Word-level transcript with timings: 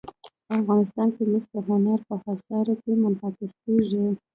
افغانستان 0.59 1.07
کې 1.15 1.23
مس 1.31 1.45
د 1.53 1.55
هنر 1.67 1.99
په 2.07 2.15
اثار 2.33 2.67
کې 2.81 2.91
منعکس 3.01 3.51
کېږي. 3.63 4.05